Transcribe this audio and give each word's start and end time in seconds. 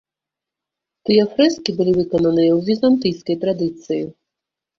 Тыя 1.09 1.23
фрэскі 1.33 1.75
былі 1.81 1.93
выкананыя 1.99 2.51
ў 2.57 2.67
візантыйскай 2.71 3.39
традыцыі. 3.45 4.03